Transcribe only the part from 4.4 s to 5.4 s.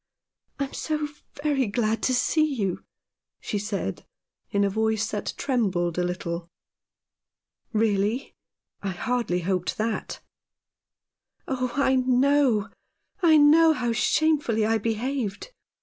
in a voice that